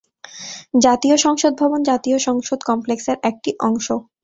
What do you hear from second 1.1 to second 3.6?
সংসদ ভবন জাতীয় সংসদ কমপ্লেক্সের একটি